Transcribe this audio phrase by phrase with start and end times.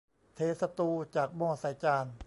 [0.35, 2.05] เทสตูจากหม้อใส่จาน